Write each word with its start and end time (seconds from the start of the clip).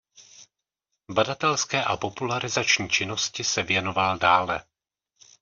Badatelské 1.11 1.83
a 1.83 1.97
popularizační 1.97 2.89
činnosti 2.89 3.43
se 3.43 3.63
věnoval 3.63 4.17
dále. 4.17 4.63